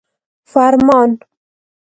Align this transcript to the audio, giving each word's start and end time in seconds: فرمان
فرمان 0.51 1.11